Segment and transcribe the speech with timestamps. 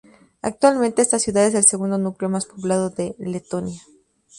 [0.41, 3.79] Actualmente esta ciudad es el segundo núcleo más poblado de Letonia.